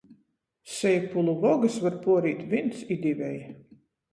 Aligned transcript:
Seipulu 0.75 1.35
vogys 1.45 1.77
var 1.85 1.99
puorīt 2.07 2.43
vīns 2.55 2.83
i 2.97 3.01
diveji. 3.07 3.47